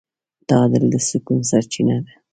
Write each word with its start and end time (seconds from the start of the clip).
تعادل 0.47 0.83
د 0.93 0.95
سکون 1.07 1.39
سرچینه 1.49 1.97
ده. 2.05 2.13